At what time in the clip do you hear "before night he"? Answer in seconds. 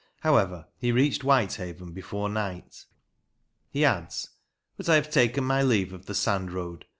1.93-3.85